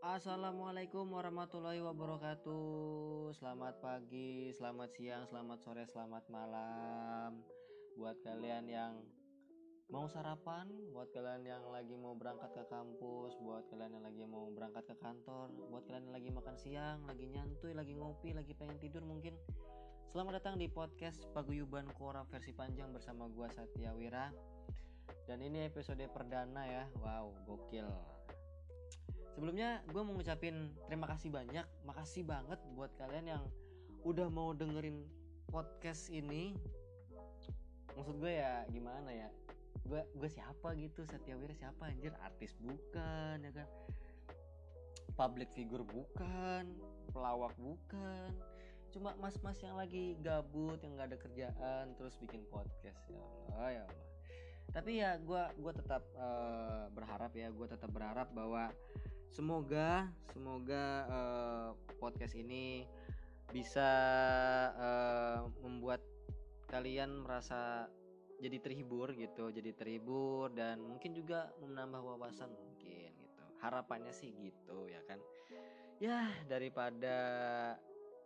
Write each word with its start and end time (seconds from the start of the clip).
Assalamualaikum 0.00 1.02
warahmatullahi 1.10 1.82
wabarakatuh. 1.82 3.34
Selamat 3.34 3.82
pagi, 3.82 4.54
selamat 4.54 4.94
siang, 4.94 5.26
selamat 5.26 5.58
sore, 5.58 5.82
selamat 5.90 6.22
malam. 6.30 7.42
Buat 7.98 8.22
kalian 8.22 8.70
yang 8.70 9.02
mau 9.90 10.06
sarapan 10.06 10.70
Buat 10.94 11.10
kalian 11.10 11.42
yang 11.42 11.66
lagi 11.66 11.98
mau 11.98 12.14
berangkat 12.14 12.54
ke 12.54 12.62
kampus 12.70 13.34
Buat 13.42 13.66
kalian 13.74 13.98
yang 13.98 14.06
lagi 14.06 14.22
mau 14.22 14.46
berangkat 14.54 14.86
ke 14.86 14.96
kantor 15.02 15.50
Buat 15.66 15.90
kalian 15.90 16.06
yang 16.06 16.14
lagi 16.14 16.30
makan 16.30 16.54
siang, 16.54 16.98
lagi 17.10 17.26
nyantuy, 17.26 17.74
lagi 17.74 17.98
ngopi, 17.98 18.30
lagi 18.30 18.54
pengen 18.54 18.78
tidur 18.78 19.02
mungkin. 19.02 19.34
Selamat 20.14 20.38
datang 20.38 20.62
di 20.62 20.70
podcast 20.70 21.26
Paguyuban 21.34 21.90
Kora 21.98 22.22
versi 22.30 22.54
panjang 22.54 22.94
bersama 22.94 23.26
gua 23.26 23.50
Satya 23.50 23.90
Wira. 23.98 24.30
Dan 25.26 25.42
ini 25.42 25.66
episode 25.66 26.06
perdana 26.14 26.62
ya. 26.70 26.86
Wow, 27.02 27.34
gokil 27.50 27.90
Sebelumnya 29.40 29.80
gue 29.88 30.04
mau 30.04 30.12
ngucapin 30.12 30.68
terima 30.84 31.08
kasih 31.08 31.32
banyak, 31.32 31.64
makasih 31.88 32.28
banget 32.28 32.60
buat 32.76 32.92
kalian 33.00 33.24
yang 33.24 33.44
udah 34.04 34.28
mau 34.28 34.52
dengerin 34.52 35.00
podcast 35.48 36.12
ini. 36.12 36.52
Maksud 37.96 38.20
gue 38.20 38.36
ya 38.36 38.68
gimana 38.68 39.08
ya? 39.08 39.32
Gue 39.88 40.04
gue 40.12 40.28
siapa 40.28 40.76
gitu? 40.76 41.08
Satya 41.08 41.40
Wira 41.40 41.56
siapa 41.56 41.88
anjir? 41.88 42.12
Artis 42.20 42.52
bukan 42.60 43.40
ya 43.40 43.64
kan? 43.64 43.64
Public 45.16 45.48
figure 45.56 45.88
bukan, 45.88 46.76
pelawak 47.08 47.56
bukan. 47.56 48.36
Cuma 48.92 49.16
mas-mas 49.16 49.56
yang 49.64 49.80
lagi 49.80 50.20
gabut, 50.20 50.84
yang 50.84 51.00
gak 51.00 51.16
ada 51.16 51.16
kerjaan, 51.16 51.96
terus 51.96 52.12
bikin 52.20 52.44
podcast 52.52 53.08
ya 53.08 53.24
Allah 53.56 53.68
ya 53.72 53.82
Allah. 53.88 54.08
Tapi 54.68 54.90
ya 55.00 55.16
gue 55.16 55.42
gue 55.56 55.72
tetap 55.80 56.04
uh, 56.20 56.92
berharap 56.92 57.32
ya, 57.32 57.48
gue 57.48 57.66
tetap 57.72 57.88
berharap 57.88 58.28
bahwa 58.36 58.68
semoga 59.30 60.10
semoga 60.34 60.84
uh, 61.06 61.70
podcast 62.02 62.34
ini 62.34 62.82
bisa 63.50 63.90
uh, 64.74 65.46
membuat 65.62 66.02
kalian 66.70 67.22
merasa 67.22 67.86
jadi 68.42 68.58
terhibur 68.62 69.14
gitu 69.14 69.50
jadi 69.54 69.70
terhibur 69.74 70.50
dan 70.54 70.82
mungkin 70.82 71.14
juga 71.14 71.50
menambah 71.62 72.02
wawasan 72.02 72.50
mungkin 72.50 73.10
gitu. 73.14 73.42
Harapannya 73.62 74.10
sih 74.10 74.34
gitu 74.34 74.90
ya 74.90 75.02
kan? 75.06 75.18
Ya 76.00 76.26
daripada 76.48 77.18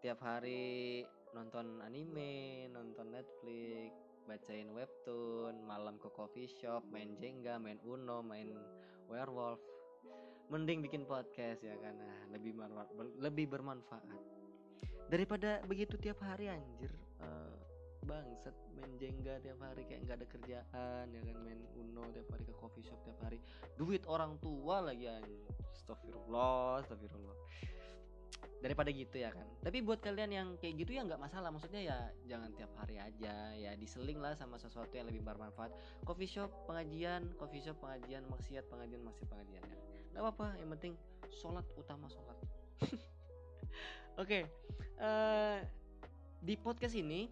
tiap 0.01 0.23
hari 0.23 1.03
nonton 1.35 1.83
anime 1.83 2.71
nonton 2.71 3.11
Netflix 3.11 3.93
bacain 4.25 4.71
webtoon 4.71 5.67
malam 5.67 5.99
ke 5.99 6.09
coffee 6.15 6.49
shop 6.49 6.87
main 6.89 7.19
Jenga 7.19 7.59
main 7.59 7.77
Uno 7.83 8.23
main 8.23 8.55
Werewolf 9.11 9.74
mending 10.53 10.85
bikin 10.85 11.09
podcast 11.09 11.65
ya 11.65 11.73
nah, 11.81 12.29
lebih 12.35 12.53
lebih 13.21 13.47
bermanfaat. 13.49 14.05
Daripada 15.09 15.61
begitu 15.69 15.97
tiap 16.01 16.21
hari 16.25 16.49
anjir. 16.49 16.93
Uh, 17.21 17.57
bangsat 18.05 18.53
main 18.77 18.93
jengga 19.01 19.41
tiap 19.41 19.57
hari 19.65 19.89
kayak 19.89 20.05
nggak 20.05 20.17
ada 20.21 20.27
kerjaan 20.29 21.05
ya 21.09 21.21
kan? 21.25 21.37
Main 21.41 21.61
uno 21.77 22.05
tiap 22.13 22.29
hari 22.33 22.45
ke 22.45 22.55
coffee 22.57 22.85
shop 22.85 23.01
tiap 23.05 23.19
hari. 23.25 23.41
Duit 23.77 24.05
orang 24.05 24.37
tua 24.41 24.85
lagi 24.85 25.09
anjir. 25.09 25.41
Astagfirullah 25.73 26.85
astagfirullah. 26.85 27.37
Daripada 28.61 28.89
gitu 28.93 29.17
ya 29.21 29.29
kan? 29.29 29.45
Tapi 29.61 29.85
buat 29.85 30.01
kalian 30.01 30.31
yang 30.33 30.49
kayak 30.57 30.85
gitu 30.85 30.97
ya 30.97 31.05
nggak 31.05 31.21
masalah. 31.21 31.53
Maksudnya 31.53 31.85
ya 31.85 31.99
jangan 32.29 32.53
tiap 32.57 32.73
hari 32.81 32.97
aja. 33.01 33.53
Ya 33.57 33.73
diseling 33.77 34.21
lah 34.21 34.37
sama 34.37 34.57
sesuatu 34.61 34.93
yang 34.93 35.09
lebih 35.09 35.25
bermanfaat. 35.25 35.73
Coffee 36.05 36.29
shop 36.29 36.53
pengajian 36.69 37.29
coffee 37.37 37.61
shop 37.61 37.77
pengajian 37.81 38.25
maksiat 38.29 38.65
pengajian 38.69 39.05
maksiat 39.05 39.29
pengajian 39.29 39.65
ya 39.65 39.94
nggak 40.15 40.23
apa-apa 40.23 40.49
yang 40.63 40.71
penting 40.79 40.95
sholat 41.35 41.67
utama 41.75 42.07
sholat 42.07 42.39
oke 42.87 42.95
okay. 44.23 44.47
uh, 45.03 45.59
eh, 45.59 45.67
di 46.39 46.55
podcast 46.55 46.95
ini 46.95 47.27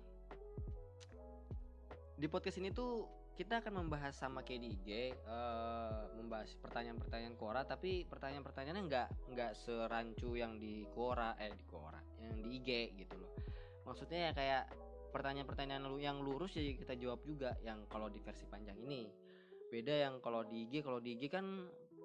di 2.19 2.27
podcast 2.27 2.59
ini 2.59 2.75
tuh 2.75 3.07
kita 3.39 3.65
akan 3.65 3.87
membahas 3.87 4.19
sama 4.19 4.45
kayak 4.45 4.67
di 4.67 5.15
uh, 5.25 6.11
membahas 6.19 6.53
pertanyaan-pertanyaan 6.59 7.39
Quora 7.39 7.63
tapi 7.65 8.05
pertanyaan-pertanyaannya 8.11 8.85
nggak 8.91 9.09
nggak 9.33 9.53
serancu 9.57 10.37
yang 10.37 10.59
di 10.59 10.85
Quora 10.93 11.39
eh 11.39 11.55
di 11.55 11.65
Quora 11.65 12.03
yang 12.19 12.35
di 12.35 12.61
IG 12.61 12.99
gitu 12.99 13.15
loh 13.17 13.31
maksudnya 13.87 14.31
ya 14.31 14.33
kayak 14.35 14.63
pertanyaan-pertanyaan 15.11 15.87
yang 16.03 16.21
lurus 16.21 16.55
jadi 16.55 16.77
kita 16.77 16.95
jawab 16.99 17.23
juga 17.23 17.57
yang 17.63 17.87
kalau 17.87 18.11
di 18.13 18.21
versi 18.21 18.45
panjang 18.47 18.77
ini 18.79 19.07
beda 19.73 19.95
yang 20.09 20.15
kalau 20.21 20.45
di 20.45 20.69
IG 20.69 20.85
kalau 20.85 21.01
di 21.01 21.17
IG 21.17 21.33
kan 21.33 21.47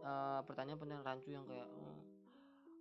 uh, 0.07 0.39
pertanyaan-pertanyaan 0.47 1.03
rancu 1.03 1.29
yang 1.35 1.43
kayak 1.43 1.67
uh, 1.67 1.99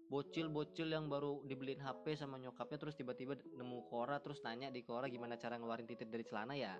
bocil-bocil 0.06 0.86
yang 0.86 1.10
baru 1.10 1.42
dibeliin 1.42 1.82
HP 1.82 2.14
sama 2.14 2.38
nyokapnya 2.38 2.78
terus 2.78 2.94
tiba-tiba 2.94 3.34
nemu 3.58 3.90
Quora 3.90 4.22
terus 4.22 4.38
nanya 4.46 4.70
di 4.70 4.86
Quora 4.86 5.10
gimana 5.10 5.34
cara 5.34 5.58
ngeluarin 5.58 5.86
titik 5.90 6.06
dari 6.06 6.22
celana 6.22 6.54
ya? 6.54 6.78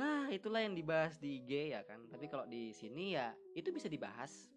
Ah 0.00 0.26
itulah 0.32 0.64
yang 0.64 0.74
dibahas 0.74 1.20
di 1.20 1.44
IG 1.44 1.76
ya 1.76 1.84
kan? 1.84 2.08
Tapi 2.08 2.26
kalau 2.32 2.48
di 2.48 2.72
sini 2.72 3.14
ya 3.14 3.36
itu 3.52 3.68
bisa 3.70 3.86
dibahas. 3.92 4.48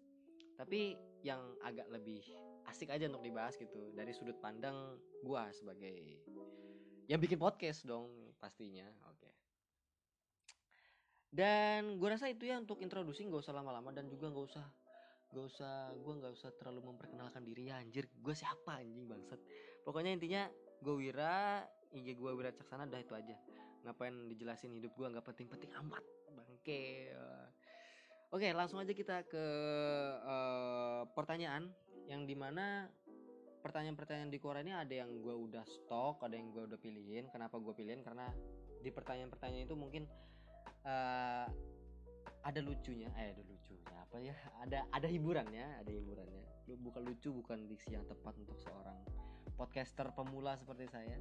Tapi 0.56 0.96
yang 1.22 1.38
agak 1.62 1.86
lebih 1.92 2.24
asik 2.66 2.90
aja 2.90 3.06
untuk 3.06 3.22
dibahas 3.22 3.54
gitu 3.54 3.94
dari 3.94 4.10
sudut 4.10 4.40
pandang 4.42 4.98
gua 5.22 5.46
sebagai 5.54 6.18
yang 7.06 7.20
bikin 7.22 7.38
podcast 7.38 7.84
dong 7.86 8.10
pastinya. 8.40 8.88
Oke. 9.06 9.28
okay. 9.28 9.37
Dan 11.28 12.00
gua 12.00 12.16
rasa 12.16 12.32
itu 12.32 12.48
ya 12.48 12.56
untuk 12.56 12.80
introduksi 12.80 13.24
nggak 13.28 13.44
usah 13.44 13.54
lama-lama 13.56 13.92
dan 13.92 14.08
juga 14.08 14.32
nggak 14.32 14.46
usah 14.48 14.66
gak 15.28 15.44
usah 15.44 15.92
gue 15.92 16.14
nggak 16.24 16.32
usah 16.40 16.50
terlalu 16.56 16.88
memperkenalkan 16.88 17.44
diri 17.44 17.68
ya 17.68 17.76
anjir 17.76 18.08
gue 18.08 18.32
siapa 18.32 18.80
anjing 18.80 19.04
bangsat. 19.04 19.36
Pokoknya 19.84 20.16
intinya 20.16 20.42
gue 20.80 20.94
Wira 20.96 21.68
IG 21.92 22.16
gue 22.16 22.30
Wira 22.32 22.48
Caksana 22.52 22.88
dah 22.88 22.96
itu 22.96 23.12
aja. 23.12 23.36
Ngapain 23.84 24.32
dijelasin 24.32 24.72
hidup 24.72 24.96
gue 24.96 25.04
nggak 25.04 25.26
penting-penting 25.28 25.72
amat 25.84 26.04
bangke. 26.32 27.12
Oke 28.28 28.48
langsung 28.52 28.80
aja 28.80 28.92
kita 28.92 29.24
ke 29.24 29.44
uh, 30.24 31.04
pertanyaan 31.12 31.72
yang 32.08 32.24
di 32.24 32.36
mana 32.36 32.88
pertanyaan-pertanyaan 33.60 34.32
di 34.32 34.40
Quora 34.40 34.64
ini 34.64 34.72
ada 34.72 34.92
yang 34.92 35.12
gue 35.20 35.32
udah 35.32 35.64
stok 35.64 36.24
ada 36.24 36.36
yang 36.36 36.48
gue 36.56 36.72
udah 36.72 36.80
pilihin. 36.80 37.28
Kenapa 37.28 37.60
gue 37.60 37.76
pilihin? 37.76 38.00
Karena 38.00 38.32
di 38.80 38.88
pertanyaan-pertanyaan 38.88 39.68
itu 39.68 39.76
mungkin 39.76 40.08
uh, 40.88 41.46
ada 42.42 42.60
lucunya 42.64 43.12
eh 43.20 43.36
ada 43.36 43.44
lucunya 43.44 43.96
apa 44.00 44.16
ya 44.24 44.34
ada 44.64 44.88
ada 44.88 45.08
hiburannya 45.08 45.84
ada 45.84 45.90
hiburannya 45.92 46.44
bukan 46.80 47.02
lucu 47.04 47.28
bukan 47.28 47.68
diksi 47.68 47.92
yang 47.92 48.08
tepat 48.08 48.32
untuk 48.40 48.56
seorang 48.56 48.96
podcaster 49.60 50.08
pemula 50.16 50.56
seperti 50.56 50.88
saya 50.88 51.20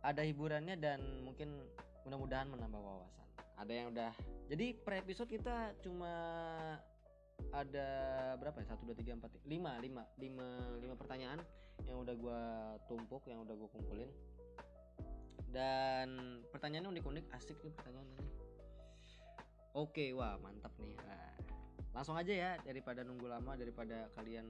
ada 0.00 0.24
hiburannya 0.24 0.80
dan 0.80 1.00
mungkin 1.24 1.60
mudah-mudahan 2.08 2.48
menambah 2.48 2.80
wawasan. 2.80 3.26
Ada 3.60 3.72
yang 3.72 3.86
udah 3.92 4.12
jadi 4.48 4.72
per 4.80 5.04
episode 5.04 5.28
kita 5.28 5.76
cuma 5.84 6.12
ada 7.52 7.88
berapa 8.40 8.60
ya? 8.60 8.72
1 8.72 8.84
2 8.84 8.96
3 8.96 9.20
4 9.20 9.44
5 9.44 9.48
5 9.48 10.88
5 10.88 10.92
5 10.96 11.00
pertanyaan 11.00 11.40
yang 11.88 12.00
udah 12.00 12.14
gua 12.16 12.40
tumpuk, 12.88 13.24
yang 13.28 13.44
udah 13.44 13.54
gua 13.56 13.68
kumpulin. 13.72 14.08
Dan 15.50 16.40
pertanyaannya 16.54 16.90
unik-unik, 16.94 17.26
asik 17.34 17.58
nih 17.66 17.74
pertanyaannya. 17.74 18.18
Oke, 19.74 20.14
wah 20.14 20.38
mantap 20.38 20.74
nih. 20.78 20.94
Nah, 20.98 21.30
langsung 21.94 22.14
aja 22.14 22.30
ya 22.30 22.50
daripada 22.62 23.02
nunggu 23.02 23.26
lama 23.26 23.58
daripada 23.58 24.10
kalian 24.14 24.46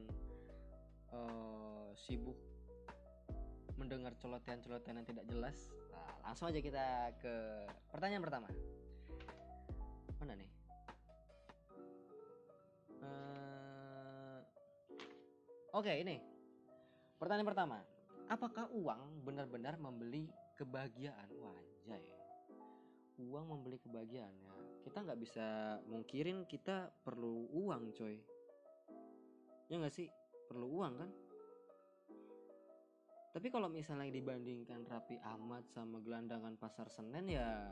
uh, 1.13 1.93
sibuk 1.97 2.37
mendengar 3.81 4.13
celotehan-celotehan 4.21 5.01
yang 5.01 5.09
tidak 5.09 5.25
jelas. 5.29 5.57
Nah, 5.89 6.33
langsung 6.33 6.53
aja 6.53 6.61
kita 6.61 7.17
ke 7.17 7.35
pertanyaan 7.89 8.25
pertama. 8.25 8.49
Mana 10.21 10.37
nih? 10.37 10.51
Uh, 13.01 14.41
oke 15.73 15.89
okay, 15.89 16.05
ini. 16.05 16.21
Pertanyaan 17.17 17.49
pertama. 17.49 17.79
Apakah 18.29 18.69
uang 18.73 19.25
benar-benar 19.25 19.81
membeli 19.81 20.29
kebahagiaan. 20.61 21.29
Wajah 21.33 21.97
ya 21.97 22.21
uang 23.29 23.53
membeli 23.53 23.77
kebahagiaan 23.85 24.33
ya. 24.33 24.53
Kita 24.81 25.05
nggak 25.05 25.21
bisa 25.21 25.47
mungkirin 25.85 26.49
kita 26.49 26.89
perlu 27.05 27.53
uang 27.53 27.93
coy. 27.93 28.17
Ya 29.69 29.77
nggak 29.77 29.93
sih? 29.93 30.09
Perlu 30.49 30.67
uang 30.81 30.95
kan? 30.97 31.11
Tapi 33.31 33.47
kalau 33.55 33.71
misalnya 33.71 34.11
dibandingkan 34.11 34.83
Rapi 34.89 35.21
Ahmad 35.23 35.63
sama 35.71 36.03
gelandangan 36.03 36.59
pasar 36.59 36.91
Senen 36.91 37.31
ya 37.31 37.71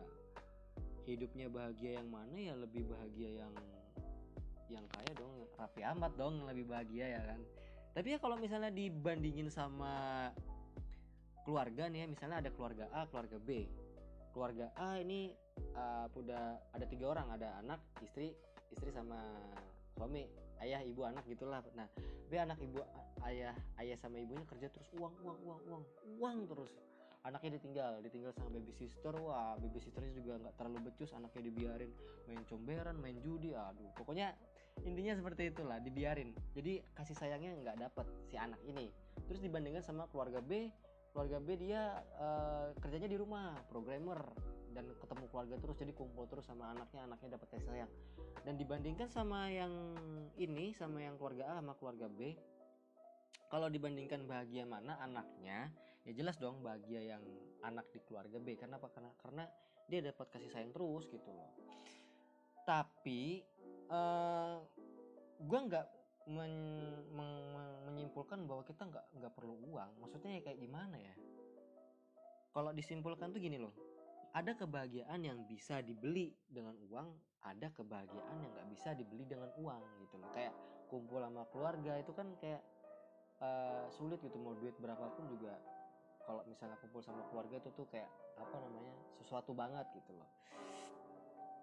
hidupnya 1.09 1.51
bahagia 1.51 1.99
yang 1.99 2.13
mana 2.13 2.37
ya 2.39 2.55
lebih 2.55 2.87
bahagia 2.87 3.43
yang 3.43 3.55
yang 4.71 4.87
kaya 4.87 5.11
dong. 5.19 5.35
Rapi 5.59 5.83
Ahmad 5.83 6.15
dong 6.15 6.47
lebih 6.47 6.71
bahagia 6.71 7.19
ya 7.19 7.23
kan? 7.35 7.41
Tapi 7.97 8.15
ya 8.15 8.19
kalau 8.23 8.39
misalnya 8.39 8.71
dibandingin 8.71 9.51
sama 9.51 10.31
keluarga 11.49 11.89
nih 11.89 12.05
ya. 12.05 12.07
Misalnya 12.13 12.45
ada 12.45 12.53
keluarga 12.53 12.85
A 12.93 13.09
keluarga 13.09 13.41
B. 13.41 13.65
Keluarga 14.37 14.69
A 14.77 15.01
ini 15.01 15.33
uh, 15.73 16.05
udah 16.13 16.61
ada 16.77 16.85
tiga 16.85 17.17
orang. 17.17 17.33
Ada 17.33 17.65
anak 17.65 17.81
istri 18.05 18.37
istri 18.69 18.93
sama 18.93 19.17
suami. 19.97 20.29
Ayah 20.61 20.85
ibu 20.85 21.09
anak 21.09 21.25
gitulah. 21.25 21.65
Nah 21.73 21.89
B 22.29 22.37
anak 22.37 22.61
ibu 22.61 22.85
ayah 23.25 23.57
ayah 23.81 23.97
sama 23.97 24.21
ibunya 24.21 24.45
kerja 24.45 24.69
terus 24.69 24.93
uang 24.93 25.17
uang 25.25 25.39
uang 25.49 25.61
uang. 25.73 25.83
Uang 26.21 26.39
terus. 26.45 26.77
Anaknya 27.25 27.57
ditinggal. 27.57 28.05
Ditinggal 28.05 28.37
sama 28.37 28.53
baby 28.53 28.77
sister. 28.77 29.17
Wah 29.17 29.57
baby 29.57 29.81
sisternya 29.81 30.13
juga 30.13 30.37
nggak 30.37 30.55
terlalu 30.61 30.93
becus. 30.93 31.17
Anaknya 31.17 31.49
dibiarin 31.49 31.91
main 32.29 32.45
comberan 32.45 33.01
main 33.01 33.17
judi. 33.25 33.57
Aduh 33.57 33.89
pokoknya 33.97 34.37
intinya 34.85 35.17
seperti 35.17 35.49
itulah 35.49 35.81
dibiarin. 35.81 36.37
Jadi 36.53 36.85
kasih 36.93 37.17
sayangnya 37.17 37.57
nggak 37.65 37.77
dapet 37.89 38.07
si 38.29 38.37
anak 38.37 38.61
ini. 38.69 38.93
Terus 39.25 39.41
dibandingkan 39.41 39.81
sama 39.81 40.05
keluarga 40.13 40.45
B 40.45 40.69
keluarga 41.19 41.43
B 41.43 41.59
dia 41.59 41.99
uh, 42.23 42.71
kerjanya 42.79 43.11
di 43.11 43.19
rumah 43.19 43.59
programmer. 43.67 44.23
Dan 44.71 44.95
ketemu 44.95 45.27
keluarga 45.35 45.59
terus 45.59 45.75
jadi 45.75 45.91
kumpul 45.91 46.31
terus 46.31 46.47
sama 46.47 46.71
anaknya 46.71 47.03
anaknya 47.11 47.35
dapat 47.35 47.59
kasih 47.59 47.67
sayang. 47.67 47.91
Dan 48.47 48.55
dibandingkan 48.55 49.11
sama 49.11 49.51
yang 49.51 49.75
ini 50.39 50.71
sama 50.79 51.03
yang 51.03 51.19
keluarga 51.19 51.51
A 51.51 51.59
sama 51.59 51.75
keluarga 51.75 52.07
B 52.07 52.39
kalau 53.51 53.67
dibandingkan 53.67 54.31
bahagia 54.31 54.63
mana 54.63 54.95
anaknya 55.03 55.75
ya 56.07 56.13
jelas 56.15 56.39
dong 56.39 56.63
bahagia 56.63 57.19
yang 57.19 57.25
anak 57.67 57.91
di 57.91 57.99
keluarga 58.07 58.39
B. 58.39 58.55
Karena 58.55 58.79
apa? 58.79 58.87
Karena 58.95 59.11
karena 59.19 59.45
dia 59.91 59.99
dapat 60.07 60.31
kasih 60.31 60.55
sayang 60.55 60.71
terus 60.71 61.11
gitu 61.11 61.27
loh. 61.35 61.51
Tapi 62.63 63.43
uh, 63.91 63.99
eh, 63.99 64.57
gue 65.43 65.61
nggak 65.67 65.87
men, 66.29 66.53
men, 67.13 67.33
menyimpulkan 67.89 68.45
bahwa 68.45 68.63
kita 68.69 68.85
nggak 68.85 69.07
nggak 69.17 69.33
perlu 69.33 69.57
uang. 69.73 69.91
Maksudnya 70.05 70.39
ya 70.39 70.41
kayak 70.45 70.61
gimana 70.61 70.97
ya? 71.01 71.15
Kalau 72.53 72.71
disimpulkan 72.77 73.33
tuh 73.33 73.41
gini 73.41 73.57
loh. 73.57 73.73
Ada 74.37 74.55
kebahagiaan 74.55 75.25
yang 75.25 75.49
bisa 75.49 75.81
dibeli 75.81 76.37
dengan 76.47 76.77
uang 76.93 77.09
ada 77.49 77.71
kebahagiaan 77.71 78.37
yang 78.45 78.51
nggak 78.53 78.69
bisa 78.75 78.93
dibeli 78.93 79.25
dengan 79.25 79.49
uang 79.57 79.83
gitu 80.05 80.21
loh. 80.21 80.29
Kayak 80.37 80.55
kumpul 80.93 81.21
sama 81.25 81.43
keluarga 81.49 81.97
itu 81.97 82.13
kan 82.13 82.29
kayak 82.43 82.63
uh, 83.41 83.87
sulit 83.89 84.21
gitu. 84.21 84.37
Mau 84.37 84.53
duit 84.59 84.75
berapapun 84.77 85.25
juga 85.33 85.57
kalau 86.29 86.45
misalnya 86.45 86.77
kumpul 86.85 87.01
sama 87.01 87.25
keluarga 87.33 87.57
itu 87.57 87.71
tuh 87.73 87.89
kayak 87.89 88.11
apa 88.37 88.57
namanya 88.61 88.95
sesuatu 89.17 89.57
banget 89.57 89.87
gitu 89.97 90.13
loh. 90.13 90.29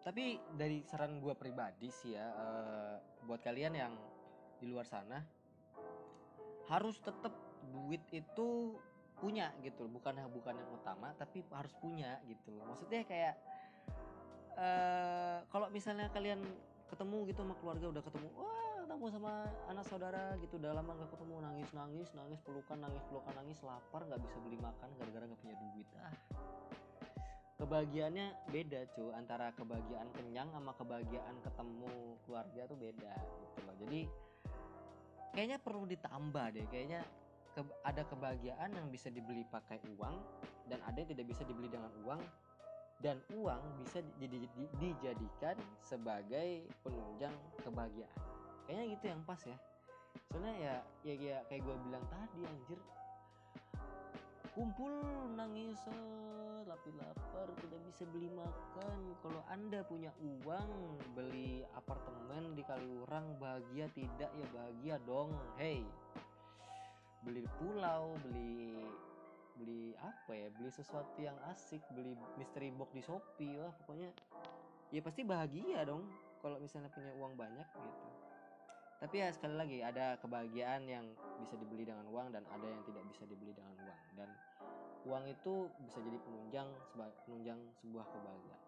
Tapi 0.05 0.37
dari 0.53 0.85
saran 0.85 1.17
gue 1.17 1.33
pribadi 1.33 1.89
sih 1.89 2.13
ya 2.13 2.29
uh, 2.29 2.97
buat 3.25 3.41
kalian 3.41 3.73
yang 3.73 3.93
di 4.59 4.71
luar 4.71 4.87
sana 4.87 5.21
harus 6.65 6.97
tetap 7.01 7.33
duit 7.69 8.01
itu 8.09 8.77
punya 9.15 9.53
gitu 9.63 9.87
bukan 9.87 10.19
bukan 10.27 10.53
yang 10.59 10.71
utama 10.75 11.15
tapi 11.15 11.39
harus 11.53 11.71
punya 11.79 12.19
gitu 12.27 12.51
loh. 12.51 12.67
Maksudnya 12.67 13.01
kayak 13.07 13.33
uh, 14.59 15.39
kalau 15.47 15.71
misalnya 15.71 16.11
kalian 16.11 16.43
ketemu 16.91 17.31
gitu 17.31 17.39
sama 17.41 17.55
keluarga 17.57 17.85
udah 17.95 18.03
ketemu 18.03 18.27
wah 18.35 18.75
ketemu 18.85 19.05
sama 19.15 19.33
anak 19.71 19.85
saudara 19.87 20.35
gitu. 20.43 20.59
Udah 20.59 20.75
lama 20.75 20.91
gak 20.99 21.11
ketemu 21.15 21.35
nangis 21.41 21.69
nangis 21.71 22.09
nangis 22.11 22.39
pelukan 22.43 22.77
nangis 22.77 23.03
pelukan 23.07 23.33
nangis 23.39 23.57
lapar 23.63 24.01
nggak 24.03 24.21
bisa 24.21 24.37
beli 24.43 24.57
makan 24.59 24.89
gara-gara 24.99 25.23
nggak 25.25 25.41
punya 25.41 25.55
duit. 25.57 25.87
Ah. 25.95 26.13
Kebahagiaannya 27.55 28.51
beda 28.51 28.83
cuy 28.99 29.15
antara 29.15 29.47
kebahagiaan 29.55 30.11
kenyang 30.11 30.51
sama 30.51 30.75
kebahagiaan 30.75 31.39
ketemu 31.39 32.19
keluarga 32.27 32.61
tuh 32.67 32.77
beda 32.77 33.13
gitu 33.15 33.59
loh. 33.63 33.75
Jadi 33.79 34.01
kayaknya 35.35 35.59
perlu 35.59 35.83
ditambah 35.83 36.45
deh 36.55 36.65
kayaknya 36.71 37.03
ke, 37.51 37.61
ada 37.83 38.07
kebahagiaan 38.07 38.71
yang 38.71 38.87
bisa 38.87 39.11
dibeli 39.11 39.43
pakai 39.51 39.83
uang 39.99 40.15
dan 40.71 40.79
ada 40.87 40.95
yang 40.95 41.09
tidak 41.11 41.27
bisa 41.27 41.43
dibeli 41.43 41.67
dengan 41.67 41.91
uang 42.07 42.23
dan 43.03 43.19
uang 43.35 43.59
bisa 43.83 43.99
di, 44.19 44.27
di, 44.31 44.47
di, 44.55 44.65
dijadikan 44.79 45.59
sebagai 45.83 46.63
penunjang 46.79 47.35
kebahagiaan. 47.59 48.15
Kayaknya 48.65 48.85
gitu 48.95 49.05
yang 49.11 49.21
pas 49.27 49.41
ya. 49.43 49.57
Soalnya 50.31 50.53
ya 50.55 50.75
ya, 51.03 51.13
ya 51.19 51.37
kayak 51.51 51.61
gue 51.67 51.75
bilang 51.85 52.05
tadi 52.07 52.41
anjir 52.47 52.79
kumpul 54.55 54.95
nangis 55.35 55.75
tapi 56.63 56.89
lapar 56.95 57.47
tidak 57.59 57.81
bisa 57.91 58.03
beli 58.09 58.31
makan. 58.31 58.97
Kalau 59.19 59.43
anda 59.51 59.83
punya 59.85 60.09
uang 60.23 60.71
beli 61.13 61.61
apartemen 61.75 62.55
di 62.55 62.63
Kaliurang 62.63 63.35
bahagia 63.37 63.91
tidak? 63.91 64.31
Ya 64.31 64.47
bahagia 64.55 64.95
dong. 65.03 65.35
Hey 65.59 65.83
beli 67.25 67.41
pulau 67.57 68.15
beli 68.23 68.79
beli 69.59 69.91
apa 69.99 70.31
ya? 70.31 70.47
Beli 70.55 70.71
sesuatu 70.71 71.19
yang 71.19 71.35
asik 71.51 71.83
beli 71.91 72.15
mystery 72.39 72.71
box 72.71 72.95
di 72.95 73.03
Shopee 73.03 73.59
wah 73.59 73.73
pokoknya 73.83 74.09
ya 74.93 75.01
pasti 75.01 75.25
bahagia 75.27 75.83
dong 75.83 76.07
kalau 76.39 76.61
misalnya 76.61 76.87
punya 76.93 77.11
uang 77.17 77.33
banyak 77.33 77.65
gitu 77.65 78.24
tapi 78.95 79.19
ya 79.19 79.27
sekali 79.35 79.55
lagi 79.59 79.83
ada 79.83 80.15
kebahagiaan 80.23 80.87
yang 80.87 81.05
bisa 81.43 81.59
dibeli 81.59 81.83
dengan 81.83 82.07
uang 82.07 82.31
dan 82.31 82.47
ada 82.47 82.63
yang 82.63 82.79
tidak 82.87 83.03
bisa 83.11 83.27
dibeli 83.27 83.51
dengan 83.51 83.75
uang. 83.75 84.01
Dan 84.15 84.29
uang 85.03 85.23
itu 85.27 85.67
bisa 85.83 85.99
jadi 85.99 86.17
penunjang 86.23 86.69
penunjang 87.27 87.59
sebuah 87.83 88.05
kebahagiaan. 88.07 88.61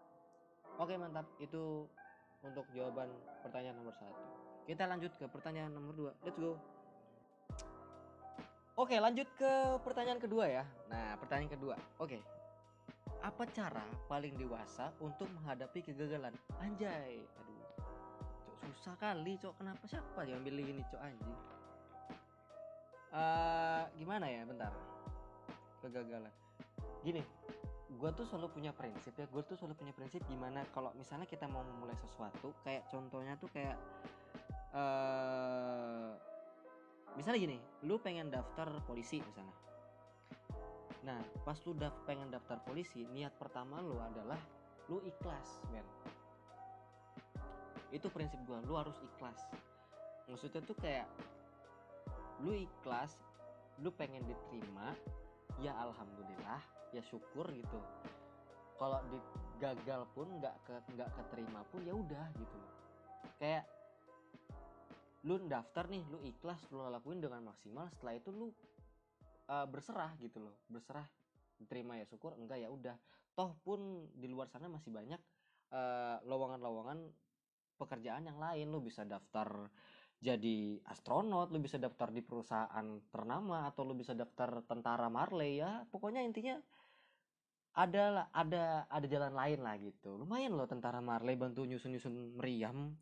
Oke 0.78 0.94
mantap. 1.00 1.26
Itu 1.40 1.88
untuk 2.44 2.68
jawaban 2.76 3.08
pertanyaan 3.40 3.80
nomor 3.80 3.96
satu. 3.96 4.24
Kita 4.68 4.84
lanjut 4.84 5.12
ke 5.16 5.24
pertanyaan 5.32 5.72
nomor 5.72 5.96
dua. 5.96 6.12
Let's 6.20 6.36
go. 6.36 6.60
Oke 8.76 9.00
lanjut 9.00 9.26
ke 9.40 9.52
pertanyaan 9.80 10.20
kedua 10.20 10.44
ya. 10.44 10.64
Nah 10.92 11.16
pertanyaan 11.16 11.56
kedua. 11.56 11.76
Oke. 11.96 12.20
Apa 13.24 13.48
cara 13.50 13.82
paling 14.06 14.36
dewasa 14.38 14.92
untuk 15.00 15.26
menghadapi 15.40 15.82
kegagalan? 15.82 16.36
Anjay. 16.62 17.18
Aduh 17.42 17.58
susah 18.62 18.94
kali 18.98 19.38
cok. 19.38 19.54
Kenapa 19.58 19.84
siapa 19.86 20.20
yang 20.26 20.42
pilih 20.42 20.66
ini 20.66 20.82
cok 20.86 21.02
anjing? 21.02 21.38
Uh, 23.08 23.82
gimana 23.96 24.26
ya? 24.28 24.42
Bentar. 24.44 24.72
Kegagalan. 25.80 26.32
Gini 27.02 27.22
gue 27.88 28.10
tuh 28.12 28.24
selalu 28.28 28.48
punya 28.52 28.70
prinsip 28.76 29.16
ya. 29.16 29.24
Gue 29.32 29.40
tuh 29.48 29.56
selalu 29.56 29.74
punya 29.80 29.92
prinsip 29.96 30.20
gimana 30.28 30.62
kalau 30.76 30.92
misalnya 30.92 31.24
kita 31.24 31.48
mau 31.48 31.64
memulai 31.64 31.96
sesuatu 32.04 32.52
kayak 32.62 32.84
contohnya 32.92 33.34
tuh 33.40 33.48
kayak 33.48 33.80
uh, 34.76 36.12
misalnya 37.16 37.40
gini 37.40 37.58
lu 37.88 37.96
pengen 37.96 38.28
daftar 38.28 38.68
polisi 38.84 39.24
misalnya. 39.24 39.56
Nah 41.02 41.18
pas 41.42 41.56
lu 41.64 41.72
daf 41.72 41.96
pengen 42.04 42.28
daftar 42.28 42.60
polisi 42.62 43.08
niat 43.08 43.32
pertama 43.40 43.80
lu 43.80 43.96
adalah 43.96 44.38
lu 44.92 45.00
ikhlas 45.02 45.64
men 45.72 45.84
itu 47.94 48.06
prinsip 48.12 48.38
gue 48.44 48.58
lu 48.68 48.74
harus 48.76 48.96
ikhlas. 49.00 49.40
Maksudnya 50.28 50.60
tuh 50.64 50.76
kayak 50.76 51.08
lu 52.44 52.54
ikhlas 52.54 53.16
lu 53.80 53.90
pengen 53.94 54.22
diterima 54.26 54.92
ya 55.62 55.72
alhamdulillah 55.78 56.60
ya 56.92 57.02
syukur 57.04 57.48
gitu. 57.52 57.80
Kalau 58.78 59.02
digagal 59.10 60.06
pun 60.14 60.28
nggak 60.38 60.56
ke 60.66 60.74
nggak 60.94 61.10
keterima 61.18 61.66
pun 61.72 61.82
ya 61.82 61.94
udah 61.96 62.26
gitu 62.38 62.58
kayak 63.38 63.64
lu 65.26 65.38
daftar 65.50 65.86
nih 65.90 66.02
lu 66.10 66.22
ikhlas 66.26 66.62
lu 66.70 66.86
lakuin 66.90 67.18
dengan 67.18 67.42
maksimal 67.50 67.90
setelah 67.90 68.14
itu 68.14 68.30
lu 68.30 68.46
uh, 69.50 69.66
berserah 69.66 70.14
gitu 70.22 70.42
loh. 70.42 70.54
Berserah 70.70 71.06
diterima 71.58 71.98
ya 71.98 72.06
syukur 72.06 72.34
enggak 72.38 72.62
ya 72.62 72.70
udah. 72.70 72.94
Toh 73.34 73.54
pun 73.62 74.06
di 74.14 74.26
luar 74.30 74.46
sana 74.50 74.70
masih 74.70 74.94
banyak 74.94 75.18
uh, 75.74 76.22
lowongan-lowongan 76.26 77.02
pekerjaan 77.78 78.26
yang 78.26 78.42
lain 78.42 78.66
lu 78.68 78.82
bisa 78.82 79.06
daftar 79.06 79.70
jadi 80.18 80.82
astronot, 80.90 81.54
lu 81.54 81.62
bisa 81.62 81.78
daftar 81.78 82.10
di 82.10 82.26
perusahaan 82.26 82.86
ternama 83.06 83.70
atau 83.70 83.86
lu 83.86 83.94
bisa 83.94 84.18
daftar 84.18 84.66
tentara 84.66 85.06
Marley 85.06 85.62
ya. 85.62 85.86
Pokoknya 85.86 86.26
intinya 86.26 86.58
ada 87.78 88.26
ada 88.34 88.90
ada 88.90 89.06
jalan 89.06 89.30
lain 89.30 89.62
lah 89.62 89.78
gitu. 89.78 90.18
Lumayan 90.18 90.58
loh 90.58 90.66
tentara 90.66 90.98
Marley 90.98 91.38
bantu 91.38 91.62
nyusun-nyusun 91.62 92.34
meriam. 92.34 92.98